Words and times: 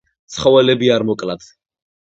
ცხოველები 0.35 0.91
არ 0.97 1.07
მოკლათ 1.13 1.49